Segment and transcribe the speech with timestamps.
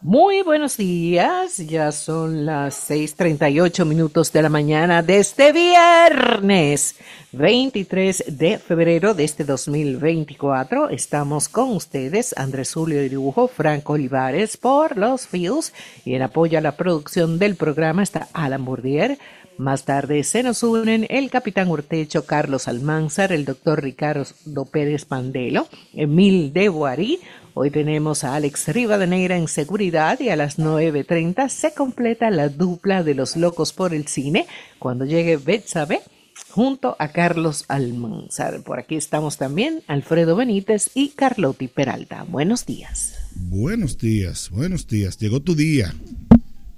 [0.00, 6.94] Muy buenos días, ya son las 6:38 minutos de la mañana de este viernes
[7.32, 10.90] 23 de febrero de este 2024.
[10.90, 15.72] Estamos con ustedes, Andrés Julio Dibujo, Franco Olivares por los Fields
[16.04, 19.18] y en apoyo a la producción del programa está Alan Bourdier.
[19.58, 25.68] Más tarde se nos unen el capitán Urtecho Carlos Almanzar, el doctor Ricardo Pérez Pandelo,
[25.92, 27.18] Emil de Boarí,
[27.60, 33.02] Hoy tenemos a Alex Rivadeneira en seguridad y a las 9.30 se completa la dupla
[33.02, 34.46] de los locos por el cine
[34.78, 36.02] cuando llegue Betsabe
[36.50, 38.62] junto a Carlos Almanzar.
[38.62, 42.22] Por aquí estamos también Alfredo Benítez y Carlotti Peralta.
[42.22, 43.14] Buenos días.
[43.34, 45.18] Buenos días, buenos días.
[45.18, 45.92] Llegó tu día.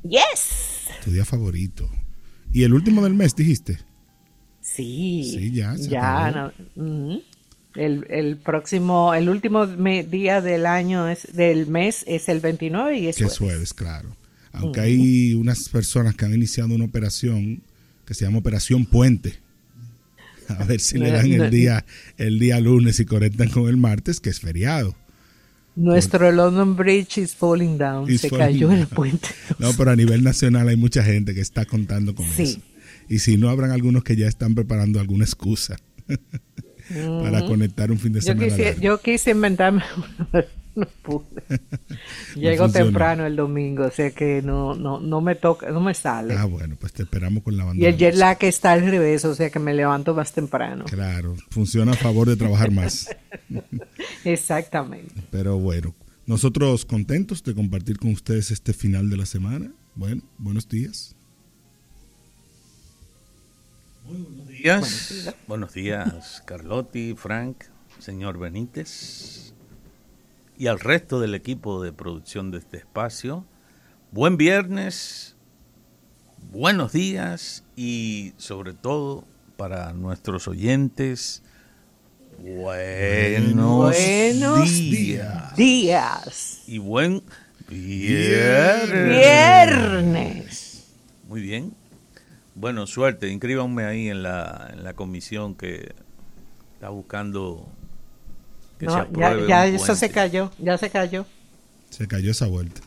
[0.03, 0.89] Yes.
[1.05, 1.91] Tu día favorito.
[2.53, 3.79] ¿Y el último del mes dijiste?
[4.61, 5.31] Sí.
[5.35, 5.75] Sí, ya.
[5.77, 6.53] ya.
[6.77, 7.21] No.
[7.77, 13.07] El, el próximo, el último día del año, es, del mes es el 29 y
[13.07, 13.73] es que jueves.
[13.73, 14.17] claro.
[14.53, 17.63] Aunque hay unas personas que han iniciado una operación
[18.05, 19.35] que se llama Operación Puente.
[20.49, 21.85] A ver si le dan el día,
[22.17, 24.97] el día lunes y conectan con el martes, que es feriado.
[25.81, 28.07] Nuestro London Bridge is falling down.
[28.19, 29.29] se cayó el puente.
[29.59, 32.61] No, pero a nivel nacional hay mucha gente que está contando con eso.
[33.09, 35.77] Y si no, habrán algunos que ya están preparando alguna excusa.
[37.23, 38.49] para conectar un fin de semana.
[38.49, 39.83] Yo quise, yo quise inventarme
[40.75, 41.43] no pude.
[42.37, 46.35] Llego temprano el domingo, o sea que no, no, no me toca, no me sale.
[46.35, 47.83] Ah, bueno, pues te esperamos con la banda.
[47.83, 50.85] Y el jet lag está al revés, o sea que me levanto más temprano.
[50.85, 53.09] Claro, funciona a favor de trabajar más.
[54.25, 55.15] Exactamente.
[55.31, 55.95] Pero bueno,
[56.27, 59.73] nosotros contentos de compartir con ustedes este final de la semana.
[59.95, 61.17] Bueno, buenos días.
[64.07, 65.35] Muy buenos días.
[65.47, 67.65] Buenos días, Carlotti, Frank,
[67.99, 69.55] señor Benítez
[70.61, 73.47] y al resto del equipo de producción de este espacio.
[74.13, 75.35] Buen viernes,
[76.53, 79.25] buenos días y sobre todo
[79.57, 81.43] para nuestros oyentes,
[82.39, 85.57] buenos, días.
[85.57, 86.63] días.
[86.67, 87.23] Y buen
[87.67, 89.17] viernes.
[89.17, 90.85] viernes.
[91.27, 91.73] Muy bien,
[92.55, 95.95] bueno, suerte, inscríbanme ahí en la, en la comisión que
[96.75, 97.67] está buscando
[98.81, 101.27] que se apruebe Ya, ya eso se cayó, ya se cayó.
[101.91, 102.81] Se cayó esa vuelta.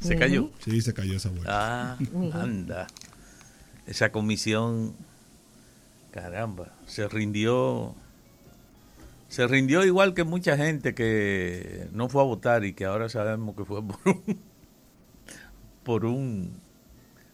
[0.00, 0.50] ¿Se cayó?
[0.64, 1.50] Sí, se cayó esa vuelta.
[1.52, 1.98] Ah,
[2.34, 2.86] anda.
[3.86, 4.94] Esa comisión,
[6.12, 7.96] caramba, se rindió.
[9.28, 13.56] Se rindió igual que mucha gente que no fue a votar y que ahora sabemos
[13.56, 14.38] que fue por un,
[15.82, 16.60] por un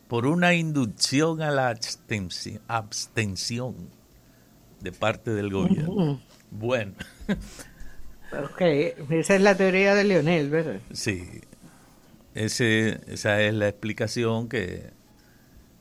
[0.09, 1.77] por una inducción a la
[2.69, 3.75] abstención
[4.81, 6.21] de parte del gobierno.
[6.51, 6.95] Bueno.
[8.43, 8.61] Ok,
[9.11, 10.81] esa es la teoría de Leonel, ¿verdad?
[10.93, 11.25] Sí,
[12.35, 14.91] Ese, esa es la explicación que,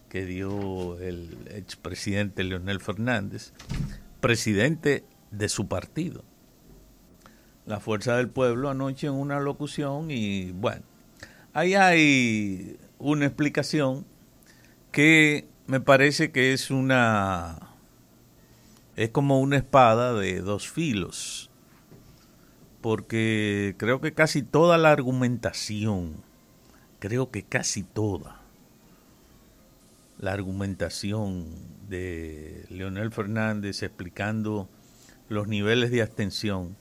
[0.10, 3.54] que dio el expresidente Leonel Fernández,
[4.20, 6.24] presidente de su partido.
[7.66, 10.84] La Fuerza del Pueblo anoche en una locución y bueno,
[11.54, 14.06] ahí hay una explicación
[14.92, 17.58] que me parece que es una
[18.96, 21.50] es como una espada de dos filos
[22.84, 26.18] porque creo que casi toda la argumentación
[27.00, 28.42] creo que casi toda
[30.20, 31.46] la argumentación
[31.88, 34.68] de Leonel Fernández explicando
[35.30, 36.76] los niveles de abstención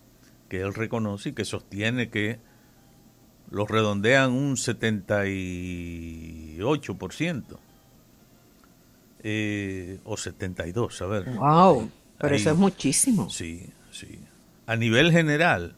[0.49, 2.41] que él reconoce y que sostiene que
[3.49, 7.45] los redondean un 78%
[9.23, 11.31] eh, o 72, a ver.
[11.31, 11.89] ¡Wow!
[12.19, 13.31] Pero eso es muchísimo.
[13.31, 14.19] Sí, sí.
[14.67, 15.77] A nivel general,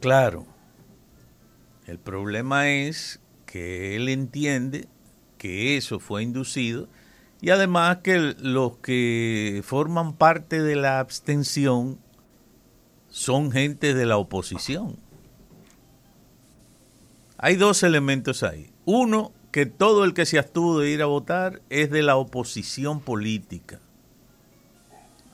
[0.00, 0.46] claro,
[1.86, 4.88] el problema es que él entiende
[5.38, 6.88] que eso fue inducido
[7.40, 11.98] y además que los que forman parte de la abstención
[13.08, 14.98] son gente de la oposición.
[17.38, 18.70] Hay dos elementos ahí.
[18.84, 23.00] Uno, que todo el que se abstuvo de ir a votar es de la oposición
[23.00, 23.80] política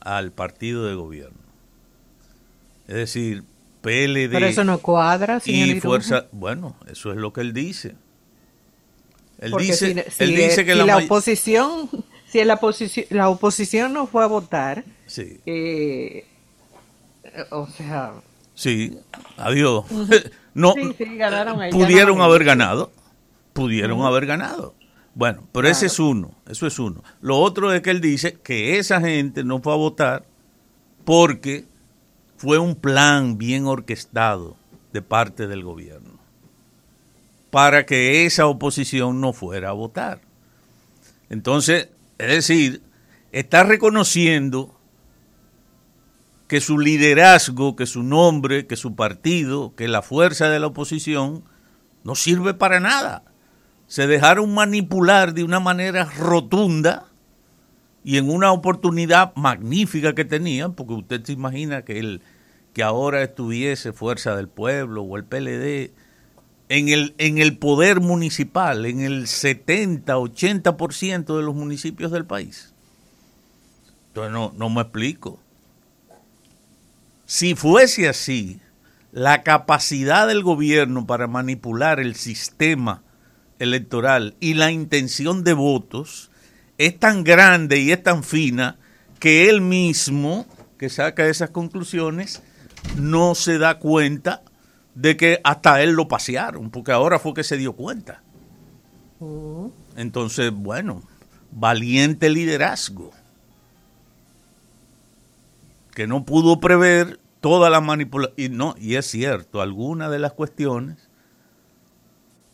[0.01, 1.41] al partido de gobierno.
[2.87, 3.45] Es decir,
[3.81, 4.31] PLD.
[4.31, 6.27] Pero eso no cuadra, Y fuerza.
[6.33, 7.95] Bueno, eso es lo que él dice.
[9.39, 11.91] Él dice, él dice que la, oposición,
[12.27, 15.41] si la oposición, la oposición no fue a votar, sí.
[15.45, 16.25] Eh,
[17.51, 18.15] o sea.
[18.55, 18.97] Sí,
[19.37, 19.85] adiós.
[20.55, 20.75] no,
[21.71, 22.91] pudieron haber ganado
[23.57, 24.75] pudieron haber ganado.
[25.15, 27.03] Bueno, pero ese es uno, eso es uno.
[27.23, 30.27] Lo otro es que él dice que esa gente no fue a votar
[31.07, 31.65] porque
[32.37, 34.57] fue un plan bien orquestado
[34.93, 36.17] de parte del gobierno.
[37.51, 40.21] para que esa oposición no fuera a votar.
[41.31, 41.89] Entonces,
[42.19, 42.83] es decir,
[43.33, 44.75] está reconociendo
[46.49, 51.45] que su liderazgo, que su nombre, que su partido, que la fuerza de la oposición
[52.05, 53.23] no sirve para nada.
[53.87, 57.07] Se dejaron manipular de una manera rotunda
[58.07, 62.23] y en una oportunidad magnífica que tenían, porque usted se imagina que, el,
[62.73, 65.91] que ahora estuviese Fuerza del Pueblo o el PLD
[66.69, 72.73] en el, en el poder municipal, en el 70, 80% de los municipios del país.
[74.07, 75.41] Entonces no, no me explico.
[77.25, 78.61] Si fuese así,
[79.11, 83.03] la capacidad del gobierno para manipular el sistema
[83.59, 86.31] electoral y la intención de votos
[86.79, 88.77] es tan grande y es tan fina
[89.19, 90.47] que él mismo,
[90.79, 92.43] que saca esas conclusiones,
[92.97, 94.43] no se da cuenta
[94.95, 98.23] de que hasta él lo pasearon, porque ahora fue que se dio cuenta.
[99.21, 99.67] Mm.
[99.97, 101.03] Entonces, bueno,
[101.51, 103.13] valiente liderazgo,
[105.95, 110.33] que no pudo prever toda la manipulación, y, no, y es cierto, algunas de las
[110.33, 111.09] cuestiones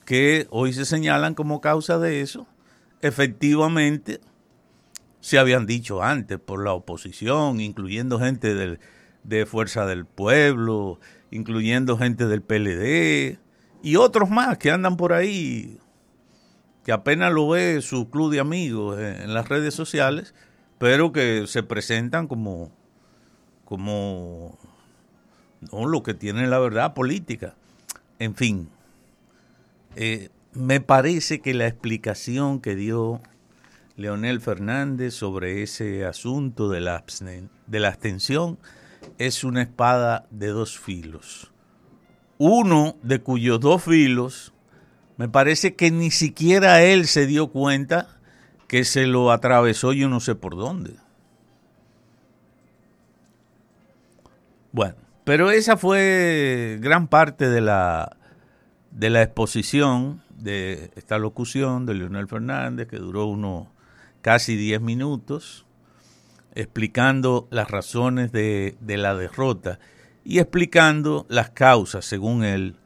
[0.05, 2.47] que hoy se señalan como causa de eso,
[3.03, 4.21] efectivamente
[5.21, 8.81] se habían dicho antes por la oposición, incluyendo gente del,
[9.25, 10.99] de Fuerza del Pueblo,
[11.31, 13.39] incluyendo gente del PLD
[13.83, 15.79] y otros más que andan por ahí,
[16.85, 20.35] que apenas lo ve su club de amigos en, las redes sociales,
[20.79, 22.73] pero que se presentan como,
[23.65, 24.59] como
[25.71, 27.55] no, lo que tienen la verdad política.
[28.19, 28.69] En fin,
[29.97, 33.21] eh, me parece que la explicación que dio
[33.97, 38.59] Leonel Fernández sobre ese asunto de la, abstención
[39.19, 41.51] es una espada de dos filos.
[42.39, 44.53] Uno de cuyos dos filos
[45.17, 48.19] me parece que ni siquiera él se dio cuenta
[48.67, 50.97] que se lo atravesó yo no sé por dónde.
[54.73, 58.17] Bueno, pero esa fue gran parte de la,
[58.93, 63.69] de la exposición de esta locución de Leonel Fernández, que duró unos
[64.21, 65.67] casi 10 minutos
[66.55, 69.79] explicando las razones de, la derrota
[70.25, 72.77] y explicando las causas, según él,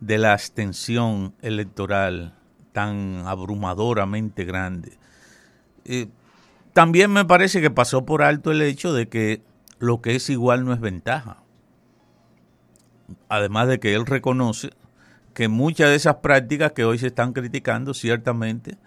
[0.00, 2.34] de la abstención electoral
[2.72, 4.98] tan abrumadoramente grande.
[5.84, 6.08] Eh,
[6.72, 9.42] también me parece que pasó por alto el hecho de que
[9.78, 11.42] lo que es igual no es ventaja.
[13.28, 14.70] Además de que él reconoce
[15.36, 18.78] que muchas de esas prácticas que hoy se están criticando ciertamente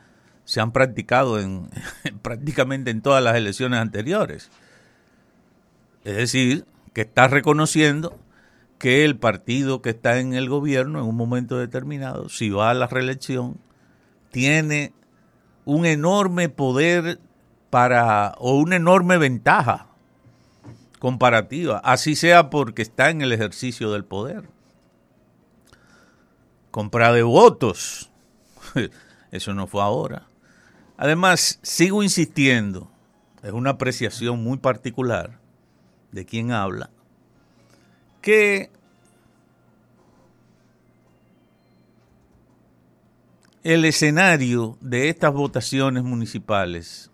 [0.46, 1.69] se han practicado en
[2.24, 4.50] prácticamente en todas las elecciones anteriores.
[6.04, 8.18] Es decir, que está reconociendo
[8.80, 12.74] que el partido que está en el gobierno en un momento determinado, si va a
[12.74, 13.60] la reelección,
[14.31, 14.92] tiene
[15.66, 17.19] un enorme poder
[17.69, 19.86] para o una enorme ventaja
[20.98, 24.50] comparativa, así sea porque está en el ejercicio del poder.
[26.71, 28.12] Compra de votos,
[29.31, 30.27] eso no fue ahora.
[30.98, 32.92] Además, sigo insistiendo,
[33.42, 35.39] es una apreciación muy particular
[36.12, 36.89] de quien habla,
[38.21, 38.69] que
[43.63, 47.12] el escenario de estas votaciones municipales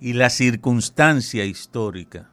[0.00, 2.30] y la circunstancia histórica,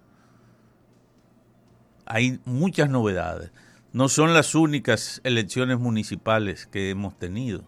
[2.05, 3.51] hay muchas novedades.
[3.93, 7.65] No son las únicas elecciones municipales que hemos tenido.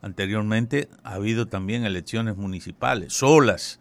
[0.00, 3.80] Anteriormente ha habido también elecciones municipales, solas,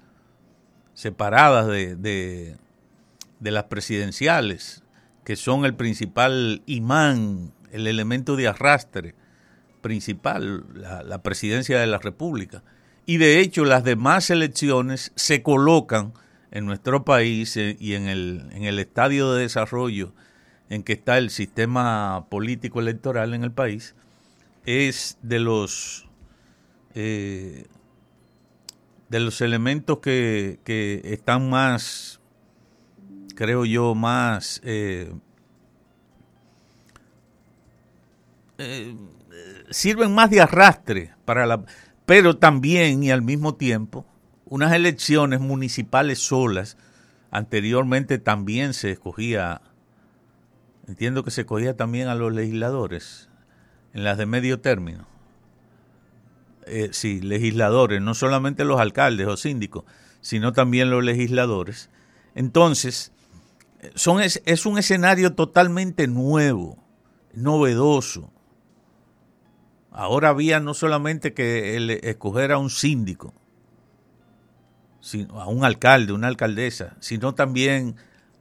[0.93, 4.83] separadas de, de, las presidenciales,
[5.25, 9.15] que son el principal imán, el elemento de arrastre
[9.81, 12.63] principal, la, la presidencia de la República.
[13.05, 16.13] Y de hecho las demás elecciones se colocan
[16.51, 20.13] en nuestro país eh, y en el, en el estadio de desarrollo
[20.69, 23.95] en que está el sistema político electoral en el país,
[24.65, 26.07] es de los
[26.95, 27.65] eh,
[29.09, 32.19] de los elementos que, que, están más,
[33.35, 35.13] creo yo, más eh,
[38.57, 38.95] eh,
[39.69, 41.63] sirven más de arrastre para la,
[42.05, 44.05] pero también y al mismo tiempo
[44.45, 46.77] unas elecciones municipales solas.
[47.31, 49.61] Anteriormente también se escogía,
[50.87, 53.29] entiendo que se escogía también a los legisladores
[53.93, 55.13] en las de medio término
[56.65, 59.83] eh, sí, legisladores, no solamente los alcaldes o síndicos,
[60.21, 61.89] sino también los legisladores.
[62.35, 63.11] Entonces,
[63.95, 66.77] son, es, es un escenario totalmente nuevo,
[67.33, 68.31] novedoso.
[69.91, 73.33] Ahora había no solamente que el, escoger a un síndico,
[75.33, 77.95] a un alcalde, una alcaldesa, sino también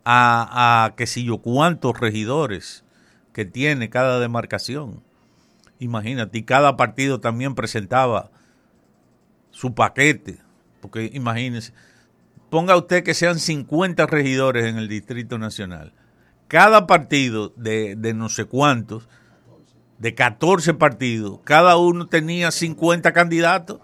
[0.05, 2.85] a, a qué sé yo cuántos regidores
[3.33, 5.03] que tiene cada demarcación.
[5.79, 8.31] Imagínate, cada partido también presentaba
[9.51, 10.39] su paquete,
[10.81, 11.73] porque imagínense,
[12.51, 15.93] ponga usted que sean 50 regidores en el Distrito Nacional.
[16.49, 19.09] Cada partido de, de no sé cuántos,
[19.99, 23.81] de 14 partidos, cada uno tenía 50 candidatos.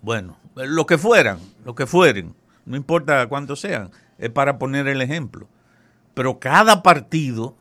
[0.00, 2.34] Bueno, lo que fueran, lo que fueren,
[2.68, 5.48] no importa cuántos sean, es para poner el ejemplo.
[6.14, 7.56] Pero cada partido,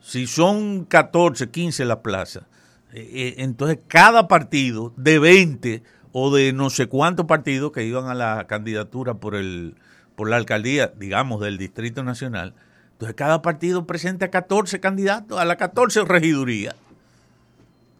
[0.00, 2.46] si son 14, 15 la plaza,
[2.92, 8.06] eh, eh, entonces cada partido de 20 o de no sé cuántos partidos que iban
[8.06, 9.74] a la candidatura por el
[10.14, 12.54] por la alcaldía, digamos, del Distrito Nacional,
[12.92, 16.74] entonces cada partido presenta 14 candidatos a la 14 regiduría.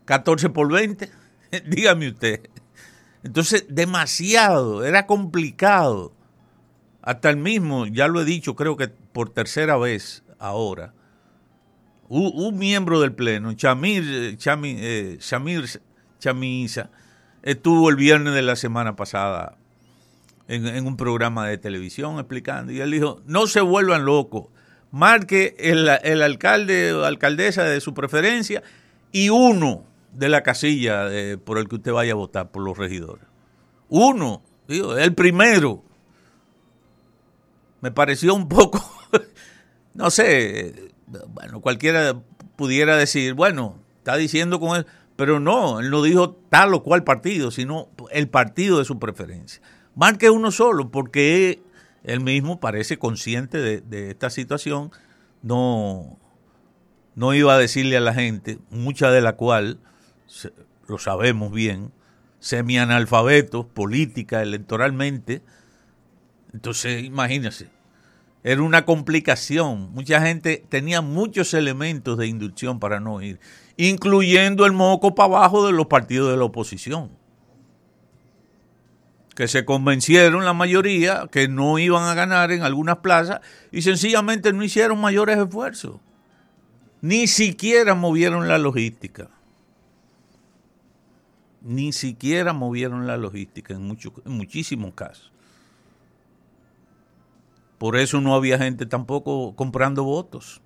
[0.05, 1.09] 14 por 20,
[1.69, 2.41] dígame usted.
[3.23, 6.13] Entonces, demasiado, era complicado.
[7.03, 10.93] Hasta el mismo, ya lo he dicho, creo que por tercera vez ahora,
[12.09, 15.19] un, miembro del Pleno, Chamir, Chamir, eh,
[16.19, 16.91] Chamisa,
[17.43, 19.57] estuvo el viernes de la semana pasada
[20.49, 24.47] en, un programa de televisión explicando, y él dijo, no se vuelvan locos,
[24.91, 28.63] marque el, el alcalde o alcaldesa de su preferencia
[29.13, 31.07] y uno de la casilla
[31.45, 33.25] por el que usted vaya a votar por los regidores.
[33.89, 35.83] Uno, digo, el primero.
[37.81, 38.83] Me pareció un poco,
[39.95, 40.93] no sé,
[41.29, 42.21] bueno, cualquiera
[42.57, 47.05] pudiera decir, bueno, está diciendo con él, pero no, él no dijo tal o cual
[47.05, 49.63] partido, sino el partido de su preferencia.
[49.95, 51.63] Marque uno solo, porque
[52.03, 54.91] él mismo parece consciente de, de esta situación,
[55.43, 56.19] no,
[57.15, 59.79] no iba a decirle a la gente, mucha de la cual
[60.87, 61.93] lo sabemos bien,
[62.41, 65.43] semianalfabetos, política, electoralmente.
[66.53, 67.69] Entonces, imagínense,
[68.43, 69.93] era una complicación.
[69.93, 73.41] Mucha gente tenía muchos elementos de inducción para no ir,
[73.77, 77.11] incluyendo el moco para abajo de los partidos de la oposición,
[79.35, 84.53] que se convencieron la mayoría que no iban a ganar en algunas plazas y sencillamente
[84.53, 86.01] no hicieron mayores esfuerzos.
[87.01, 89.29] Ni siquiera movieron la logística
[91.63, 95.33] ni siquiera movieron la logística en, en muchísimos casos.
[97.79, 100.61] Por eso no había gente tampoco comprando votos.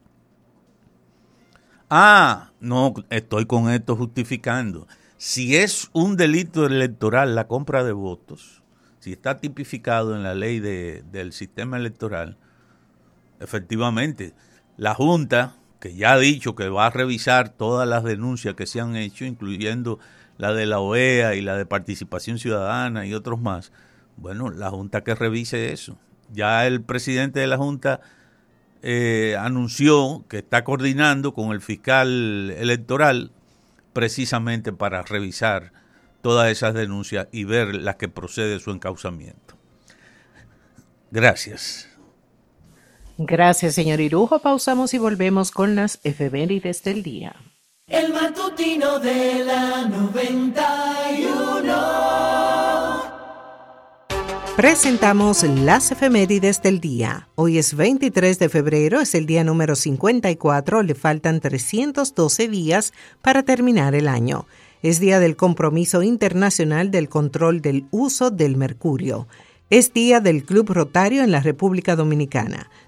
[1.90, 4.86] Ah, no, estoy con esto justificando.
[5.18, 8.62] Si es un delito electoral la compra de votos,
[8.98, 12.38] si está tipificado en la ley del sistema electoral,
[13.40, 14.32] efectivamente,
[14.78, 18.80] la Junta, que ya ha dicho que va a revisar todas las denuncias que se
[18.80, 19.98] han hecho, incluyendo
[20.42, 23.70] la de la OEA y la de participación ciudadana y otros más,
[24.16, 25.98] bueno, la Junta que revise eso.
[26.32, 28.00] Ya el presidente de la Junta
[28.82, 33.30] eh, anunció que está coordinando con el fiscal electoral
[33.92, 35.72] precisamente para revisar
[36.22, 39.54] todas esas denuncias y ver las que procede su encauzamiento.
[41.12, 41.88] Gracias.
[43.16, 44.40] Gracias, señor Irujo.
[44.40, 47.36] Pausamos y volvemos con las efemérides del día.
[47.92, 51.74] El matutino de la 91.
[54.56, 57.28] Presentamos las efemérides del día.
[57.34, 63.42] Hoy es 23 de febrero, es el día número 54, le faltan 312 días para
[63.42, 64.46] terminar el año.
[64.82, 69.28] Es día del compromiso internacional del control del uso del mercurio.
[69.68, 72.70] Es día del Club Rotario en la República Dominicana